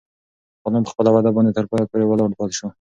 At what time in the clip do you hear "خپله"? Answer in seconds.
0.93-1.09